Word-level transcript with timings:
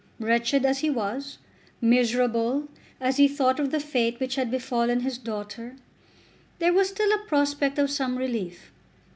Wretched 0.19 0.65
as 0.65 0.79
he 0.79 0.89
was, 0.89 1.37
miserable, 1.79 2.67
as 2.99 3.17
he 3.17 3.27
thought 3.27 3.59
of 3.59 3.69
the 3.69 3.79
fate 3.79 4.19
which 4.19 4.33
had 4.33 4.49
befallen 4.49 5.01
his 5.01 5.19
daughter, 5.19 5.75
there 6.57 6.73
was 6.73 6.89
still 6.89 7.13
a 7.13 7.23
prospect 7.27 7.77
of 7.77 7.91
some 7.91 8.17
relief. 8.17 8.71